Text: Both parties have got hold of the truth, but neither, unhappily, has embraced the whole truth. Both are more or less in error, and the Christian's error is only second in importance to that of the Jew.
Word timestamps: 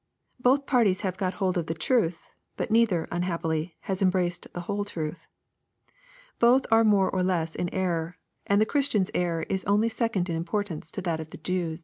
Both 0.39 0.65
parties 0.65 1.01
have 1.01 1.15
got 1.15 1.35
hold 1.35 1.59
of 1.59 1.67
the 1.67 1.75
truth, 1.75 2.27
but 2.57 2.71
neither, 2.71 3.07
unhappily, 3.11 3.75
has 3.81 4.01
embraced 4.01 4.47
the 4.51 4.61
whole 4.61 4.83
truth. 4.83 5.27
Both 6.39 6.65
are 6.71 6.83
more 6.83 7.07
or 7.11 7.21
less 7.21 7.53
in 7.53 7.69
error, 7.71 8.17
and 8.47 8.59
the 8.59 8.65
Christian's 8.65 9.11
error 9.13 9.43
is 9.43 9.63
only 9.65 9.89
second 9.89 10.27
in 10.27 10.35
importance 10.35 10.89
to 10.93 11.03
that 11.03 11.19
of 11.19 11.29
the 11.29 11.37
Jew. 11.37 11.77